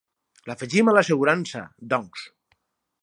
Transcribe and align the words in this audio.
L'afegim 0.51 0.89
a 0.89 0.95
l'assegurança 0.95 1.63
doncs. 1.93 2.25